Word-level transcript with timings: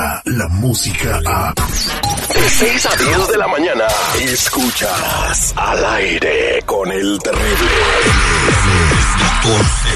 llega 0.00 0.22
la 0.24 0.48
música 0.48 1.20
a... 1.26 1.54
De 2.34 2.48
6 2.48 2.86
a 2.86 2.96
10 2.96 3.28
de 3.28 3.38
la 3.38 3.48
mañana, 3.48 3.84
escuchas 4.20 5.52
al 5.56 5.84
aire 5.84 6.62
con 6.64 6.90
el 6.90 7.18
terrible. 7.18 7.70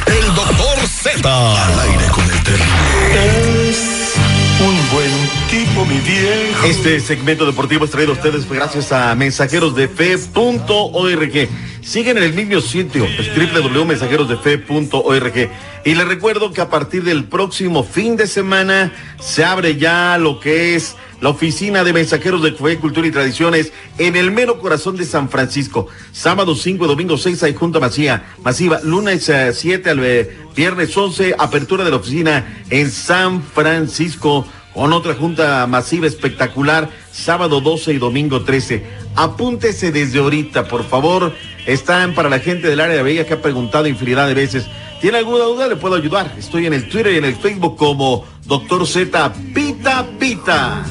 El 0.06 0.34
doctor 0.34 0.86
Z. 0.88 1.66
Al 1.66 1.80
aire 1.80 2.06
con 2.10 2.24
el 2.24 2.42
terrible. 2.42 3.70
Es 3.70 4.14
un 4.60 4.90
buen 4.92 5.10
tipo, 5.50 5.84
mi 5.86 5.98
viejo. 6.00 6.66
Este 6.66 7.00
segmento 7.00 7.46
deportivo 7.46 7.84
es 7.84 7.90
traído 7.90 8.12
a 8.12 8.16
ustedes 8.16 8.48
gracias 8.48 8.92
a 8.92 9.14
mensajeros 9.14 9.74
de 9.74 9.88
fe.org. 9.88 11.48
Siguen 11.84 12.16
en 12.16 12.24
el 12.24 12.32
mismo 12.32 12.62
sitio, 12.62 13.06
www.mensajerosdefe.org. 13.36 15.50
Y 15.84 15.94
les 15.94 16.08
recuerdo 16.08 16.50
que 16.50 16.62
a 16.62 16.70
partir 16.70 17.04
del 17.04 17.24
próximo 17.24 17.84
fin 17.84 18.16
de 18.16 18.26
semana 18.26 18.90
se 19.20 19.44
abre 19.44 19.76
ya 19.76 20.16
lo 20.18 20.40
que 20.40 20.74
es 20.74 20.96
la 21.20 21.28
oficina 21.28 21.84
de 21.84 21.92
mensajeros 21.92 22.42
de 22.42 22.52
fe, 22.52 22.78
cultura 22.78 23.06
y 23.06 23.10
tradiciones 23.10 23.74
en 23.98 24.16
el 24.16 24.30
mero 24.30 24.60
corazón 24.60 24.96
de 24.96 25.04
San 25.04 25.28
Francisco. 25.28 25.88
Sábado 26.10 26.54
5, 26.54 26.86
domingo 26.86 27.18
6 27.18 27.42
hay 27.42 27.54
junta 27.54 27.80
masiva, 27.80 28.22
masiva, 28.42 28.80
lunes 28.82 29.30
7 29.52 29.90
al 29.90 30.02
eh, 30.02 30.38
viernes 30.56 30.96
11, 30.96 31.34
apertura 31.38 31.84
de 31.84 31.90
la 31.90 31.96
oficina 31.96 32.64
en 32.70 32.90
San 32.90 33.42
Francisco 33.42 34.46
con 34.72 34.90
otra 34.92 35.14
junta 35.14 35.66
masiva 35.68 36.06
espectacular, 36.06 36.90
sábado 37.12 37.60
12 37.60 37.92
y 37.92 37.98
domingo 37.98 38.42
13. 38.42 39.04
Apúntese 39.14 39.92
desde 39.92 40.18
ahorita, 40.18 40.66
por 40.66 40.84
favor. 40.84 41.32
Están 41.66 42.14
para 42.14 42.28
la 42.28 42.38
gente 42.38 42.68
del 42.68 42.80
área 42.80 42.96
de 42.96 43.02
Bahía 43.02 43.26
que 43.26 43.34
ha 43.34 43.40
preguntado 43.42 43.86
infinidad 43.86 44.26
de 44.26 44.34
veces. 44.34 44.66
¿Tiene 45.00 45.18
alguna 45.18 45.44
duda? 45.44 45.66
Le 45.66 45.76
puedo 45.76 45.94
ayudar. 45.94 46.34
Estoy 46.38 46.66
en 46.66 46.74
el 46.74 46.88
Twitter 46.88 47.12
y 47.14 47.18
en 47.18 47.24
el 47.24 47.36
Facebook 47.36 47.76
como 47.76 48.24
Doctor 48.44 48.86
Z 48.86 49.32
Pita 49.54 50.06
Pita. 50.18 50.84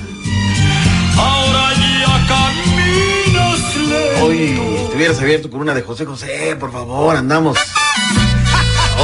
Ahora 1.18 1.74
ya 1.74 2.28
caminos 2.28 3.76
lentos. 3.76 4.22
Hoy 4.24 4.60
estuvieras 4.86 5.20
abierto 5.20 5.50
con 5.50 5.62
una 5.62 5.74
de 5.74 5.82
José 5.84 6.06
José, 6.06 6.56
por 6.60 6.72
favor, 6.72 7.16
andamos. 7.16 7.58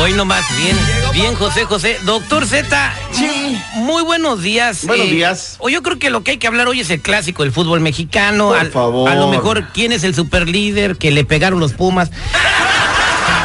Hoy 0.02 0.14
nomás, 0.14 0.45
bien, 0.58 0.78
bien, 1.14 1.36
José 1.36 1.66
José. 1.66 2.00
Doctor 2.03 2.45
Z, 2.45 2.94
muy 3.75 4.02
buenos 4.03 4.42
días. 4.42 4.86
Buenos 4.86 5.09
días. 5.09 5.55
O 5.59 5.69
yo 5.69 5.83
creo 5.83 6.00
que 6.00 6.09
lo 6.09 6.23
que 6.23 6.31
hay 6.31 6.38
que 6.38 6.47
hablar 6.47 6.67
hoy 6.67 6.80
es 6.80 6.89
el 6.89 7.02
clásico 7.02 7.44
del 7.44 7.52
fútbol 7.52 7.81
mexicano. 7.81 8.50
Por 8.50 8.58
Al- 8.59 8.72
favor. 8.72 9.09
A 9.09 9.16
lo 9.16 9.27
mejor, 9.27 9.67
¿quién 9.73 9.92
es 9.92 10.03
el 10.03 10.16
superlíder 10.16 10.95
que 10.95 11.11
le 11.11 11.25
pegaron 11.25 11.59
los 11.59 11.73
Pumas? 11.73 12.11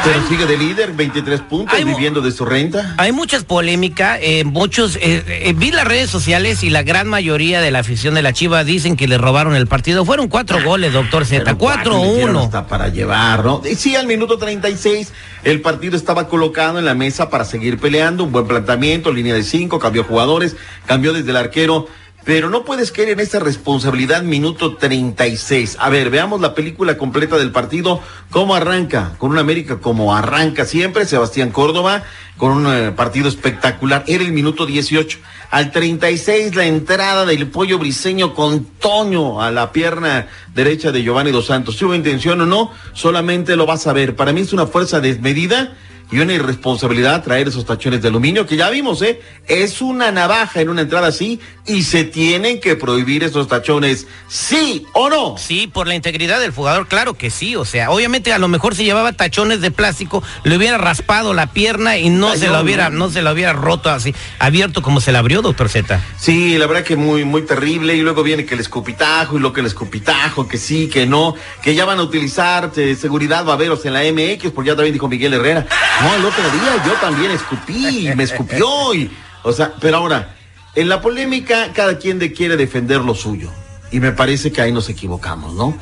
Pero 0.05 0.27
sigue 0.29 0.45
de 0.45 0.55
líder, 0.55 0.93
23 0.93 1.41
puntos, 1.41 1.83
viviendo 1.83 2.21
de 2.21 2.31
su 2.31 2.45
renta. 2.45 2.93
Hay 2.97 3.11
muchas 3.11 3.43
polémicas, 3.43 4.19
eh, 4.21 4.43
muchos, 4.43 4.97
eh, 4.97 5.23
eh, 5.27 5.53
vi 5.57 5.71
las 5.71 5.87
redes 5.87 6.11
sociales 6.11 6.61
y 6.61 6.69
la 6.69 6.83
gran 6.83 7.07
mayoría 7.07 7.59
de 7.59 7.71
la 7.71 7.79
afición 7.79 8.13
de 8.13 8.21
la 8.21 8.31
Chiva 8.31 8.63
dicen 8.63 8.97
que 8.97 9.07
le 9.07 9.17
robaron 9.17 9.55
el 9.55 9.65
partido. 9.65 10.05
Fueron 10.05 10.27
cuatro 10.27 10.63
goles, 10.63 10.93
doctor 10.93 11.25
Z, 11.25 11.43
Pero 11.43 11.57
cuatro 11.57 11.97
le 11.97 12.13
dieron 12.13 12.35
4-1. 12.35 12.45
Hasta 12.45 12.67
para 12.67 12.89
llevar, 12.89 13.43
¿no? 13.43 13.63
Y 13.67 13.73
sí, 13.73 13.95
al 13.95 14.05
minuto 14.05 14.37
36, 14.37 15.11
el 15.43 15.61
partido 15.61 15.97
estaba 15.97 16.27
colocado 16.27 16.77
en 16.77 16.85
la 16.85 16.93
mesa 16.93 17.31
para 17.31 17.43
seguir 17.43 17.79
peleando. 17.79 18.25
Un 18.25 18.31
buen 18.31 18.45
planteamiento, 18.45 19.11
línea 19.11 19.33
de 19.33 19.41
cinco, 19.41 19.79
cambió 19.79 20.03
jugadores, 20.03 20.55
cambió 20.85 21.13
desde 21.13 21.31
el 21.31 21.37
arquero. 21.37 21.87
Pero 22.25 22.49
no 22.49 22.65
puedes 22.65 22.91
caer 22.91 23.09
en 23.09 23.19
esa 23.19 23.39
responsabilidad 23.39 24.23
minuto 24.23 24.77
36. 24.77 25.77
A 25.79 25.89
ver, 25.91 26.09
veamos 26.09 26.41
la 26.41 26.55
película 26.55 26.97
completa 26.97 27.37
del 27.37 27.51
partido. 27.51 28.01
¿Cómo 28.31 28.55
arranca? 28.55 29.13
Con 29.19 29.29
un 29.29 29.37
América 29.37 29.77
como 29.77 30.15
arranca 30.15 30.65
siempre. 30.65 31.05
Sebastián 31.05 31.51
Córdoba 31.51 32.03
con 32.37 32.51
un 32.51 32.67
eh, 32.73 32.91
partido 32.93 33.29
espectacular. 33.29 34.03
Era 34.07 34.23
el 34.23 34.31
minuto 34.31 34.65
18. 34.65 35.19
Al 35.51 35.71
36 35.71 36.55
la 36.55 36.65
entrada 36.65 37.27
del 37.27 37.47
pollo 37.47 37.77
briseño 37.77 38.33
con 38.33 38.65
Toño 38.65 39.41
a 39.41 39.51
la 39.51 39.71
pierna 39.71 40.27
derecha 40.55 40.91
de 40.91 41.03
Giovanni 41.03 41.29
Dos 41.31 41.45
Santos. 41.45 41.77
Si 41.77 41.85
hubo 41.85 41.93
intención 41.93 42.41
o 42.41 42.47
no, 42.47 42.71
solamente 42.93 43.55
lo 43.55 43.67
vas 43.67 43.85
a 43.85 43.93
ver. 43.93 44.15
Para 44.15 44.33
mí 44.33 44.41
es 44.41 44.51
una 44.51 44.65
fuerza 44.65 44.99
desmedida 44.99 45.75
y 46.11 46.19
una 46.19 46.33
irresponsabilidad 46.33 47.23
traer 47.23 47.47
esos 47.47 47.65
tachones 47.65 48.01
de 48.01 48.07
aluminio 48.07 48.45
que 48.45 48.55
ya 48.55 48.69
vimos, 48.69 49.01
¿eh? 49.01 49.21
Es 49.47 49.81
una 49.81 50.11
navaja 50.11 50.61
en 50.61 50.69
una 50.69 50.81
entrada 50.81 51.07
así 51.07 51.39
y 51.65 51.83
se 51.83 52.03
tienen 52.03 52.59
que 52.59 52.75
prohibir 52.75 53.23
esos 53.23 53.47
tachones, 53.47 54.07
sí 54.27 54.85
o 54.93 55.09
no. 55.09 55.35
Sí, 55.37 55.67
por 55.67 55.87
la 55.87 55.95
integridad 55.95 56.39
del 56.39 56.51
jugador, 56.51 56.87
claro 56.87 57.15
que 57.15 57.29
sí. 57.29 57.55
O 57.55 57.65
sea, 57.65 57.89
obviamente 57.91 58.33
a 58.33 58.37
lo 58.37 58.47
mejor 58.47 58.75
si 58.75 58.83
llevaba 58.83 59.13
tachones 59.13 59.61
de 59.61 59.71
plástico, 59.71 60.23
le 60.43 60.57
hubiera 60.57 60.77
raspado 60.77 61.33
la 61.33 61.47
pierna 61.47 61.97
y 61.97 62.09
no 62.09 62.29
Ay, 62.29 62.39
se 62.39 62.47
no, 62.47 62.53
la 62.53 62.61
hubiera, 62.61 62.89
no. 62.89 63.05
no 63.05 63.09
se 63.09 63.21
la 63.21 63.33
hubiera 63.33 63.53
roto 63.53 63.89
así, 63.89 64.13
abierto 64.39 64.81
como 64.81 65.01
se 65.01 65.11
la 65.11 65.19
abrió, 65.19 65.41
doctor 65.41 65.69
Z. 65.69 65.99
Sí, 66.17 66.57
la 66.57 66.67
verdad 66.67 66.83
que 66.83 66.95
muy, 66.95 67.23
muy 67.23 67.43
terrible. 67.43 67.95
Y 67.95 68.01
luego 68.01 68.23
viene 68.23 68.45
que 68.45 68.53
el 68.53 68.59
escupitajo 68.59 69.37
y 69.37 69.39
lo 69.39 69.53
que 69.53 69.61
el 69.61 69.67
escupitajo, 69.67 70.47
que 70.47 70.57
sí, 70.57 70.87
que 70.87 71.05
no, 71.05 71.35
que 71.61 71.75
ya 71.75 71.85
van 71.85 71.99
a 71.99 72.03
utilizar 72.03 72.71
eh, 72.75 72.95
seguridad 72.95 73.43
baberos 73.43 73.85
en 73.85 73.93
la 73.93 74.01
MX, 74.03 74.51
porque 74.51 74.69
ya 74.69 74.75
también 74.75 74.93
dijo 74.93 75.07
Miguel 75.07 75.33
Herrera. 75.33 75.65
No, 76.01 76.15
el 76.15 76.25
otro 76.25 76.43
día 76.51 76.83
yo 76.85 76.93
también 76.93 77.31
escupí, 77.31 78.09
me 78.15 78.23
escupió 78.23 78.93
y, 78.93 79.09
o 79.43 79.51
sea, 79.53 79.73
pero 79.79 79.97
ahora, 79.97 80.35
en 80.75 80.89
la 80.89 81.01
polémica 81.01 81.71
cada 81.73 81.97
quien 81.97 82.19
quiere 82.33 82.57
defender 82.57 83.01
lo 83.01 83.15
suyo. 83.15 83.49
Y 83.91 83.99
me 83.99 84.11
parece 84.11 84.51
que 84.51 84.61
ahí 84.61 84.71
nos 84.71 84.89
equivocamos, 84.89 85.53
¿no? 85.53 85.77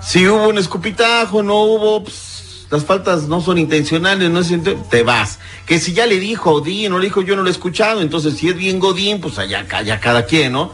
Si 0.00 0.26
hubo 0.26 0.48
un 0.48 0.56
escupitajo, 0.56 1.42
no 1.42 1.56
hubo, 1.56 2.04
pues, 2.04 2.66
las 2.70 2.84
faltas 2.84 3.24
no 3.24 3.40
son 3.40 3.58
intencionales, 3.58 4.30
no 4.30 4.40
es 4.40 4.52
te 4.88 5.02
vas. 5.02 5.40
Que 5.66 5.78
si 5.78 5.92
ya 5.92 6.06
le 6.06 6.18
dijo 6.18 6.52
Godín, 6.52 6.92
no 6.92 6.98
le 6.98 7.06
dijo 7.06 7.20
yo 7.20 7.36
no 7.36 7.42
lo 7.42 7.48
he 7.48 7.52
escuchado, 7.52 8.00
entonces 8.00 8.36
si 8.36 8.48
es 8.48 8.56
bien 8.56 8.78
Godín, 8.78 9.20
pues 9.20 9.38
allá, 9.38 9.66
allá 9.70 10.00
cada 10.00 10.24
quien, 10.24 10.52
¿no? 10.52 10.72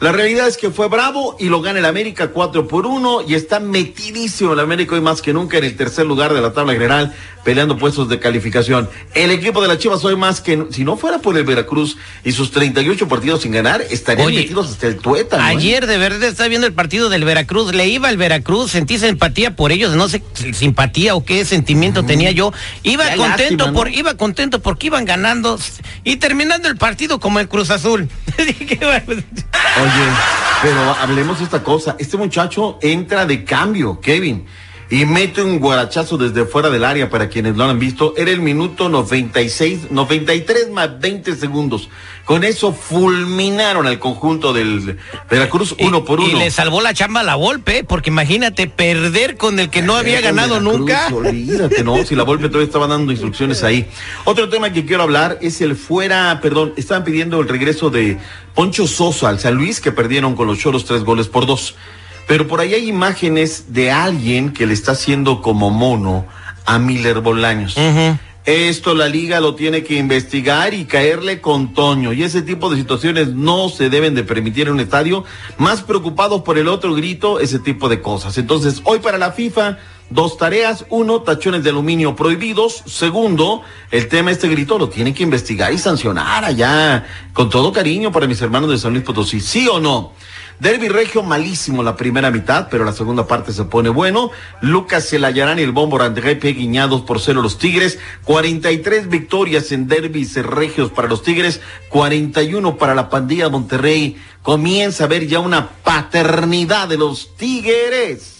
La 0.00 0.12
realidad 0.12 0.46
es 0.46 0.56
que 0.56 0.70
fue 0.70 0.88
bravo 0.88 1.36
y 1.40 1.48
lo 1.48 1.60
gana 1.60 1.80
el 1.80 1.84
América 1.84 2.28
4 2.28 2.68
por 2.68 2.86
1 2.86 3.22
y 3.26 3.34
está 3.34 3.58
metidísimo 3.58 4.52
el 4.52 4.60
América 4.60 4.94
hoy 4.94 5.00
más 5.00 5.20
que 5.20 5.32
nunca 5.32 5.58
en 5.58 5.64
el 5.64 5.76
tercer 5.76 6.06
lugar 6.06 6.32
de 6.32 6.40
la 6.40 6.52
tabla 6.52 6.72
general 6.72 7.12
peleando 7.48 7.78
puestos 7.78 8.08
de 8.10 8.18
calificación. 8.18 8.90
El 9.14 9.30
equipo 9.30 9.62
de 9.62 9.68
las 9.68 9.78
Chivas 9.78 10.04
hoy 10.04 10.16
más 10.16 10.42
que 10.42 10.66
si 10.70 10.84
no 10.84 10.98
fuera 10.98 11.18
por 11.18 11.34
el 11.36 11.44
Veracruz 11.44 11.96
y 12.22 12.32
sus 12.32 12.50
38 12.50 13.08
partidos 13.08 13.40
sin 13.40 13.52
ganar, 13.52 13.80
estarían 13.90 14.28
Oye, 14.28 14.40
metidos 14.40 14.70
hasta 14.70 14.86
el 14.86 14.98
tuétano. 14.98 15.42
¿eh? 15.42 15.46
Ayer 15.46 15.86
de 15.86 15.96
verdad 15.96 16.24
estaba 16.24 16.48
viendo 16.48 16.66
el 16.66 16.74
partido 16.74 17.08
del 17.08 17.24
Veracruz, 17.24 17.74
le 17.74 17.88
iba 17.88 18.08
al 18.08 18.18
Veracruz, 18.18 18.72
sentí 18.72 18.98
simpatía 18.98 19.56
por 19.56 19.72
ellos, 19.72 19.96
no 19.96 20.08
sé 20.08 20.22
si 20.34 20.52
simpatía 20.52 21.14
o 21.14 21.24
qué 21.24 21.44
sentimiento 21.46 22.04
tenía 22.04 22.32
yo. 22.32 22.52
Iba 22.82 23.04
contento 23.16 23.26
lástima, 23.26 23.66
¿no? 23.68 23.72
por, 23.72 23.88
iba 23.94 24.14
contento 24.14 24.60
porque 24.60 24.88
iban 24.88 25.06
ganando 25.06 25.58
y 26.04 26.16
terminando 26.16 26.68
el 26.68 26.76
partido 26.76 27.18
como 27.18 27.40
el 27.40 27.48
Cruz 27.48 27.70
Azul. 27.70 28.10
Pero 30.62 30.96
hablemos 31.00 31.38
de 31.38 31.44
esta 31.44 31.62
cosa. 31.62 31.96
Este 31.98 32.16
muchacho 32.16 32.78
entra 32.82 33.26
de 33.26 33.44
cambio, 33.44 34.00
Kevin, 34.00 34.46
y 34.90 35.04
mete 35.04 35.42
un 35.42 35.58
guarachazo 35.58 36.16
desde 36.16 36.46
fuera 36.46 36.70
del 36.70 36.82
área 36.84 37.10
para 37.10 37.28
quienes 37.28 37.56
lo 37.56 37.64
han 37.64 37.78
visto. 37.78 38.14
Era 38.16 38.30
el 38.30 38.40
minuto 38.40 38.88
96, 38.88 39.90
93 39.90 40.70
más 40.70 40.98
20 40.98 41.36
segundos. 41.36 41.88
Con 42.24 42.44
eso 42.44 42.72
fulminaron 42.72 43.86
al 43.86 43.98
conjunto 43.98 44.52
del 44.52 44.98
Veracruz 45.30 45.74
y- 45.78 45.84
uno 45.84 46.04
por 46.04 46.20
y 46.20 46.24
uno. 46.24 46.38
le 46.38 46.50
salvó 46.50 46.80
la 46.80 46.92
chamba 46.94 47.20
a 47.20 47.22
la 47.22 47.36
Volpe, 47.36 47.84
porque 47.84 48.10
imagínate 48.10 48.66
perder 48.66 49.36
con 49.36 49.58
el 49.58 49.70
que 49.70 49.82
no 49.82 49.94
había 49.94 50.20
ganado 50.20 50.54
Veracruz, 50.54 50.78
nunca. 50.78 51.08
Olvídate, 51.12 51.84
no, 51.84 52.02
si 52.04 52.14
la 52.14 52.24
Volpe 52.24 52.48
todavía 52.48 52.66
estaba 52.66 52.86
dando 52.86 53.12
instrucciones 53.12 53.62
ahí. 53.62 53.86
Otro 54.24 54.48
tema 54.48 54.72
que 54.72 54.84
quiero 54.84 55.02
hablar 55.02 55.38
es 55.42 55.60
el 55.60 55.74
fuera, 55.76 56.38
perdón, 56.42 56.74
estaban 56.76 57.04
pidiendo 57.04 57.40
el 57.40 57.48
regreso 57.48 57.88
de 57.90 58.18
Poncho 58.54 58.86
Sosa 58.86 59.28
al 59.28 59.38
San 59.38 59.54
Luis, 59.54 59.80
que 59.80 59.92
perdieron 59.92 60.34
con 60.34 60.46
los 60.46 60.58
Choros 60.58 60.84
tres 60.84 61.04
goles 61.04 61.28
por 61.28 61.46
dos. 61.46 61.74
Pero 62.28 62.46
por 62.46 62.60
ahí 62.60 62.74
hay 62.74 62.88
imágenes 62.88 63.72
de 63.72 63.90
alguien 63.90 64.52
que 64.52 64.66
le 64.66 64.74
está 64.74 64.92
haciendo 64.92 65.40
como 65.40 65.70
mono 65.70 66.26
a 66.66 66.78
Miller 66.78 67.20
Bolaños. 67.20 67.74
Esto 68.44 68.94
la 68.94 69.08
liga 69.08 69.40
lo 69.40 69.54
tiene 69.54 69.82
que 69.82 69.94
investigar 69.96 70.72
y 70.72 70.84
caerle 70.84 71.40
con 71.40 71.72
Toño. 71.72 72.12
Y 72.12 72.22
ese 72.22 72.42
tipo 72.42 72.70
de 72.70 72.76
situaciones 72.76 73.28
no 73.28 73.70
se 73.70 73.90
deben 73.90 74.14
de 74.14 74.24
permitir 74.24 74.68
en 74.68 74.74
un 74.74 74.80
estadio. 74.80 75.24
Más 75.56 75.82
preocupados 75.82 76.42
por 76.42 76.58
el 76.58 76.68
otro 76.68 76.94
grito, 76.94 77.40
ese 77.40 77.58
tipo 77.58 77.88
de 77.88 78.00
cosas. 78.02 78.36
Entonces, 78.36 78.82
hoy 78.84 79.00
para 79.00 79.18
la 79.18 79.32
FIFA, 79.32 79.78
dos 80.10 80.36
tareas. 80.36 80.84
Uno, 80.88 81.22
tachones 81.22 81.64
de 81.64 81.70
aluminio 81.70 82.16
prohibidos. 82.16 82.82
Segundo, 82.86 83.62
el 83.90 84.08
tema 84.08 84.30
este 84.30 84.48
grito 84.48 84.78
lo 84.78 84.88
tiene 84.88 85.14
que 85.14 85.22
investigar 85.22 85.72
y 85.72 85.78
sancionar 85.78 86.44
allá. 86.44 87.06
Con 87.32 87.50
todo 87.50 87.72
cariño 87.72 88.12
para 88.12 88.26
mis 88.26 88.40
hermanos 88.40 88.70
de 88.70 88.78
San 88.78 88.92
Luis 88.92 89.04
Potosí. 89.04 89.40
¿Sí 89.40 89.68
o 89.68 89.80
no? 89.80 90.12
Derby 90.60 90.88
Regio 90.88 91.22
malísimo 91.22 91.84
la 91.84 91.96
primera 91.96 92.32
mitad, 92.32 92.66
pero 92.68 92.84
la 92.84 92.92
segunda 92.92 93.28
parte 93.28 93.52
se 93.52 93.64
pone 93.64 93.90
bueno. 93.90 94.32
Lucas 94.60 95.08
Celayarán 95.08 95.60
y 95.60 95.62
el 95.62 95.70
Bombo 95.70 96.02
André 96.02 96.34
guiñados 96.34 97.02
por 97.02 97.20
cero 97.20 97.42
los 97.42 97.58
Tigres. 97.58 97.98
43 98.24 99.08
victorias 99.08 99.70
en 99.70 99.86
derbis 99.86 100.34
regios 100.44 100.90
para 100.90 101.06
los 101.06 101.22
Tigres. 101.22 101.60
41 101.90 102.76
para 102.76 102.96
la 102.96 103.08
pandilla 103.08 103.48
Monterrey. 103.48 104.16
Comienza 104.42 105.04
a 105.04 105.06
ver 105.06 105.28
ya 105.28 105.38
una 105.38 105.68
paternidad 105.68 106.88
de 106.88 106.98
los 106.98 107.36
Tigres. 107.36 108.37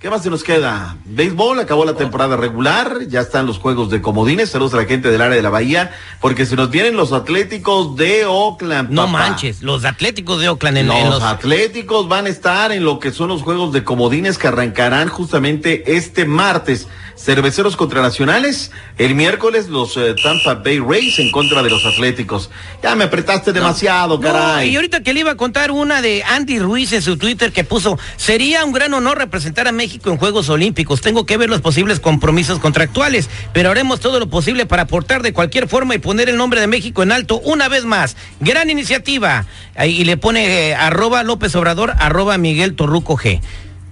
¿Qué 0.00 0.10
más 0.10 0.22
se 0.22 0.28
nos 0.28 0.44
queda? 0.44 0.94
Béisbol, 1.06 1.58
acabó 1.58 1.86
la 1.86 1.94
temporada 1.94 2.36
regular, 2.36 2.98
ya 3.08 3.22
están 3.22 3.46
los 3.46 3.58
juegos 3.58 3.90
de 3.90 4.02
comodines, 4.02 4.50
saludos 4.50 4.74
a 4.74 4.76
la 4.76 4.84
gente 4.84 5.10
del 5.10 5.22
área 5.22 5.34
de 5.34 5.42
la 5.42 5.48
Bahía, 5.48 5.90
porque 6.20 6.44
se 6.44 6.54
nos 6.54 6.70
vienen 6.70 6.98
los 6.98 7.12
Atléticos 7.12 7.96
de 7.96 8.26
Oakland. 8.26 8.90
No 8.90 9.06
papá. 9.06 9.12
manches, 9.30 9.62
los 9.62 9.86
Atléticos 9.86 10.38
de 10.42 10.50
Oakland 10.50 10.76
en, 10.78 10.86
Los, 10.88 10.96
en 10.96 11.10
los 11.10 11.22
Atléticos 11.22 12.08
van 12.08 12.26
a 12.26 12.28
estar 12.28 12.72
en 12.72 12.84
lo 12.84 12.98
que 13.00 13.10
son 13.10 13.28
los 13.28 13.40
juegos 13.42 13.72
de 13.72 13.84
comodines 13.84 14.36
que 14.36 14.48
arrancarán 14.48 15.08
justamente 15.08 15.96
este 15.96 16.26
martes. 16.26 16.88
Cerveceros 17.18 17.76
contra 17.78 18.02
Nacionales, 18.02 18.72
el 18.98 19.14
miércoles 19.14 19.68
los 19.68 19.96
eh, 19.96 20.14
Tampa 20.22 20.52
Bay 20.56 20.78
Rays 20.80 21.18
en 21.18 21.30
contra 21.32 21.62
de 21.62 21.70
los 21.70 21.86
Atléticos. 21.86 22.50
Ya 22.82 22.94
me 22.94 23.04
apretaste 23.04 23.54
demasiado, 23.54 24.16
No, 24.16 24.20
caray. 24.20 24.68
y 24.68 24.76
ahorita 24.76 25.02
que 25.02 25.14
le 25.14 25.20
iba 25.20 25.30
a 25.30 25.34
contar 25.36 25.70
una 25.70 26.02
de 26.02 26.22
Andy 26.22 26.58
Ruiz 26.58 26.92
en 26.92 27.00
su 27.00 27.16
Twitter 27.16 27.52
que 27.52 27.64
puso, 27.64 27.98
sería 28.18 28.66
un 28.66 28.72
gran 28.72 28.92
honor 28.92 29.16
representar 29.16 29.66
a 29.66 29.72
México 29.72 29.85
en 30.04 30.16
Juegos 30.18 30.48
Olímpicos. 30.48 31.00
Tengo 31.00 31.24
que 31.26 31.36
ver 31.36 31.48
los 31.48 31.60
posibles 31.60 32.00
compromisos 32.00 32.58
contractuales, 32.58 33.28
pero 33.52 33.70
haremos 33.70 34.00
todo 34.00 34.18
lo 34.20 34.28
posible 34.28 34.66
para 34.66 34.82
aportar 34.82 35.22
de 35.22 35.32
cualquier 35.32 35.68
forma 35.68 35.94
y 35.94 35.98
poner 35.98 36.28
el 36.28 36.36
nombre 36.36 36.60
de 36.60 36.66
México 36.66 37.02
en 37.02 37.12
alto 37.12 37.38
una 37.40 37.68
vez 37.68 37.84
más. 37.84 38.16
Gran 38.40 38.68
iniciativa. 38.70 39.46
Y 39.84 40.04
le 40.04 40.16
pone 40.16 40.68
eh, 40.70 40.74
arroba 40.74 41.22
López 41.22 41.54
Obrador, 41.54 41.94
arroba 41.98 42.36
Miguel 42.38 42.74
Torruco 42.76 43.16
G. 43.16 43.40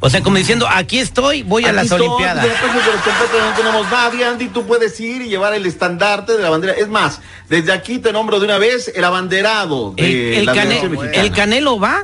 O 0.00 0.10
sea, 0.10 0.20
como 0.20 0.36
diciendo, 0.36 0.68
aquí 0.70 0.98
estoy, 0.98 1.42
voy 1.44 1.64
a 1.64 1.68
Aquí 1.68 1.76
las 1.76 1.84
estoy, 1.86 2.00
Olimpiadas. 2.06 2.44
de 2.44 2.50
no 2.50 3.56
tenemos 3.56 3.90
nadie, 3.90 4.24
Andy, 4.26 4.48
tú 4.48 4.66
puedes 4.66 5.00
ir 5.00 5.22
y 5.22 5.28
llevar 5.30 5.54
el 5.54 5.64
estandarte 5.64 6.36
de 6.36 6.42
la 6.42 6.50
bandera. 6.50 6.74
Es 6.74 6.88
más, 6.88 7.20
desde 7.48 7.72
aquí 7.72 7.98
te 8.00 8.12
nombro 8.12 8.38
de 8.38 8.44
una 8.44 8.58
vez 8.58 8.92
el 8.94 9.02
abanderado 9.02 9.94
El, 9.96 10.04
de 10.12 10.38
el 10.40 10.44
la 10.46 10.52
Cane- 10.52 10.88
mexicana. 10.88 11.10
el 11.22 11.30
Canelo 11.32 11.78
va. 11.80 12.02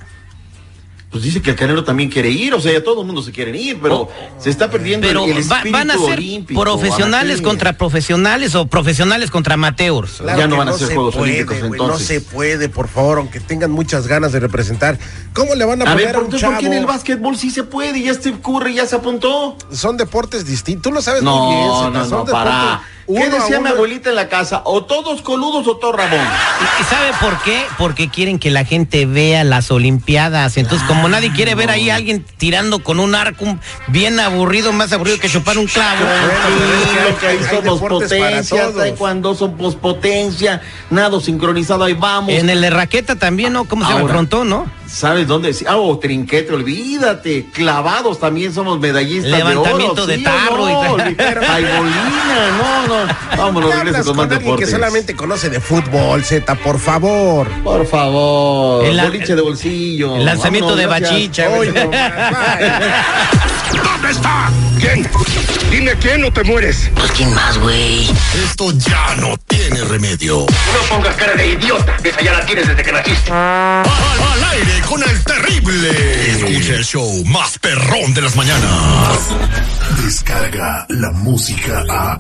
Pues 1.11 1.25
dice 1.25 1.43
que 1.43 1.51
el 1.51 1.57
Canelo 1.57 1.83
también 1.83 2.09
quiere 2.09 2.31
ir, 2.31 2.55
o 2.55 2.61
sea, 2.61 2.73
ya 2.73 2.85
todo 2.85 3.01
el 3.01 3.07
mundo 3.09 3.21
se 3.21 3.33
quiere 3.33 3.57
ir, 3.61 3.81
pero 3.83 4.09
se 4.39 4.49
está 4.49 4.71
perdiendo 4.71 5.09
Oh, 5.09 5.11
Pero 5.11 5.25
el, 5.25 5.39
el 5.39 5.51
va- 5.53 5.63
van 5.73 5.91
a 5.91 5.99
ser 5.99 6.19
olímpico, 6.19 6.61
profesionales 6.63 7.33
amateur. 7.39 7.43
contra 7.43 7.73
profesionales 7.73 8.55
o 8.55 8.67
profesionales 8.67 9.29
contra 9.31 9.55
amateurs. 9.55 10.19
Ya 10.25 10.47
no 10.47 10.55
que 10.55 10.59
van 10.59 10.69
a 10.69 10.73
ser 10.75 10.87
se 10.89 10.95
Juegos 10.95 11.17
puede, 11.17 11.33
Olímpicos, 11.33 11.59
güey, 11.69 11.81
entonces. 11.81 12.01
No 12.01 12.07
se 12.07 12.21
puede, 12.21 12.69
por 12.69 12.87
favor, 12.87 13.19
aunque 13.19 13.41
tengan 13.41 13.73
muchas 13.73 14.07
ganas 14.07 14.31
de 14.31 14.39
representar. 14.39 14.99
¿Cómo 15.35 15.57
le 15.57 15.65
van 15.65 15.83
a 15.83 15.85
A 15.85 15.93
poner 15.95 16.07
ver, 16.07 16.15
a, 16.15 16.19
¿por, 16.21 16.25
un 16.27 16.31
qué- 16.31 16.39
chavo? 16.39 16.53
por 16.53 16.61
qué 16.61 16.67
en 16.69 16.75
el 16.75 16.87
básquetbol 16.87 17.37
sí 17.37 17.51
se 17.51 17.65
puede? 17.65 18.01
Ya 18.03 18.15
Steve 18.15 18.39
Curry 18.41 18.75
ya 18.75 18.87
se 18.87 18.95
apuntó. 18.95 19.57
Son 19.73 19.97
deportes 19.97 20.47
distintos. 20.47 20.83
Tú 20.91 20.95
lo 20.95 21.03
sabes 21.03 21.25
muy 21.25 21.33
bien. 21.57 21.67
No, 21.67 21.91
no, 21.91 22.05
son 22.05 22.11
no, 22.11 22.25
deportes 22.25 22.33
para. 22.33 22.83
¿Qué 23.15 23.27
uno 23.27 23.37
decía 23.37 23.61
mi 23.61 23.69
abuelita 23.69 24.11
en 24.11 24.17
la 24.17 24.29
casa? 24.29 24.63
O 24.65 24.85
todos 24.85 25.23
coludos 25.23 25.67
o 25.67 25.77
todo 25.77 25.93
rabón. 25.93 26.21
¿Y 26.81 26.85
sabe 26.85 27.11
por 27.21 27.43
qué? 27.43 27.65
Porque 27.77 28.09
quieren 28.09 28.39
que 28.39 28.51
la 28.51 28.65
gente 28.65 29.07
vea 29.07 29.43
las 29.45 29.71
Olimpiadas. 29.71 30.57
Entonces, 30.57 30.87
como 30.87 31.09
nadie 31.09 31.33
quiere 31.33 31.55
ver 31.55 31.71
ahí 31.71 31.91
a 31.91 31.97
alguien 31.97 32.25
tirando 32.37 32.85
con 32.85 33.01
un 33.01 33.15
arco 33.15 33.45
bien 33.89 34.21
aburrido, 34.21 34.73
más 34.73 34.93
aburrido 34.93 35.19
que 35.19 35.29
chupar 35.29 35.59
un 35.59 35.67
clavo. 35.67 36.05
Tranquilo, 36.05 37.19
que 37.19 37.27
ahí 37.27 37.39
hay 37.39 37.45
somos 37.45 37.81
deportes 37.81 38.11
para 38.11 38.31
potencia, 38.31 38.61
todos. 38.61 38.77
taekwondo 38.77 39.35
somos 39.35 39.75
potencia, 39.75 40.61
nado 40.91 41.21
sincronizado, 41.21 41.85
ahí 41.85 41.95
vamos. 41.95 42.33
En 42.33 42.49
el 42.49 42.61
de 42.61 42.71
raqueta 42.71 43.17
también, 43.17 43.53
¿no? 43.53 43.65
¿Cómo 43.65 43.87
se 43.87 43.93
llama? 43.93 44.09
Frontón, 44.09 44.49
¿no? 44.49 44.80
¿Sabes 44.93 45.27
dónde? 45.29 45.55
Sí, 45.55 45.65
Ah, 45.69 45.77
o 45.77 45.99
trinquete, 45.99 46.53
olvídate. 46.53 47.47
Clavados 47.53 48.19
también 48.19 48.53
somos 48.53 48.81
medallistas 48.81 49.31
Levantamiento 49.31 50.05
de 50.07 50.17
de 50.19 50.27
oro. 50.27 50.33
¿sí 50.33 50.45
o 50.45 50.49
tarro 50.49 50.69
y 50.69 50.73
no? 50.73 51.15
tal. 51.15 51.45
Jaibolina, 51.45 52.51
no, 52.59 52.87
no. 52.89 52.97
Vámonos, 53.39 53.71
¿Qué 53.71 53.77
regresa 53.77 53.99
hablas 53.99 54.07
con 54.07 54.17
más 54.17 54.25
alguien 54.25 54.39
que 54.41 54.45
deportes. 54.47 54.71
solamente 54.71 55.15
conoce 55.15 55.49
de 55.49 55.61
fútbol, 55.61 56.25
Z, 56.25 56.55
por 56.57 56.79
favor. 56.81 57.49
Por 57.63 57.87
favor, 57.87 58.85
El 58.85 58.97
la- 58.97 59.05
boliche 59.05 59.37
de 59.37 59.43
bolsillo. 59.43 60.17
el 60.17 60.25
lanzamiento 60.25 60.75
de 60.75 60.87
gracias. 60.87 61.11
bachicha, 61.11 61.49
Hoy 61.51 61.69
¿Dónde 63.73 64.11
está? 64.11 64.51
¿Quién? 64.81 65.09
Dime 65.71 65.95
quién 65.97 66.25
o 66.25 66.33
te 66.33 66.43
mueres. 66.45 66.91
Pues, 66.95 67.11
¿quién 67.13 67.33
más, 67.35 67.59
güey? 67.59 68.11
Esto 68.45 68.73
ya 68.73 69.15
no 69.17 69.37
tiene 69.47 69.83
remedio. 69.85 70.47
No 70.47 70.97
pongas 70.97 71.15
cara 71.17 71.35
de 71.35 71.47
idiota, 71.49 71.97
que 71.99 72.09
esa 72.09 72.21
ya 72.23 72.33
la 72.33 72.45
tienes 72.47 72.67
desde 72.69 72.83
que 72.83 72.93
naciste. 72.93 73.31
Al, 73.31 73.85
al 73.87 74.45
aire 74.53 74.81
con 74.89 75.03
el 75.03 75.25
terrible. 75.25 75.91
Escucha 76.31 76.75
el 76.75 76.85
show 76.85 77.25
más 77.27 77.59
perrón 77.59 78.13
de 78.15 78.23
las 78.23 78.35
mañanas. 78.37 79.19
Descarga 80.03 80.87
la 80.89 81.11
música 81.13 81.85
a. 81.89 82.19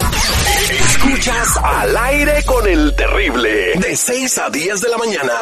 Escuchas 0.70 1.56
al 1.62 1.96
aire 1.96 2.42
con 2.44 2.66
el 2.68 2.94
terrible. 2.94 3.72
De 3.76 3.96
6 3.96 4.38
a 4.38 4.50
10 4.50 4.80
de 4.80 4.88
la 4.88 4.98
mañana. 4.98 5.32